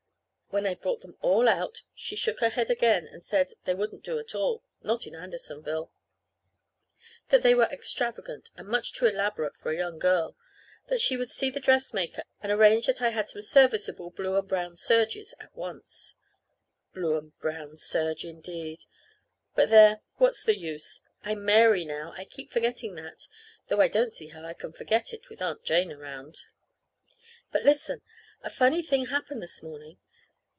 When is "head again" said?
2.49-3.07